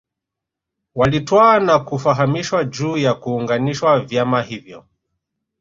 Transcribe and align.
Waliitwa 0.95 1.59
na 1.59 1.79
kufahamishwa 1.79 2.63
juu 2.63 2.97
ya 2.97 3.13
kuunganishwa 3.13 3.99
vyama 3.99 4.41
hivyo 4.41 4.83